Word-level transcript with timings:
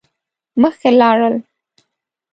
مخکی 0.61 0.89
لاړل. 0.99 1.35